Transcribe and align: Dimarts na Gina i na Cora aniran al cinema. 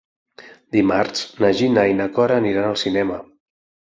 Dimarts 0.75 1.21
na 1.43 1.51
Gina 1.59 1.85
i 1.91 1.95
na 1.99 2.09
Cora 2.15 2.39
aniran 2.43 2.69
al 2.71 2.79
cinema. 2.87 3.21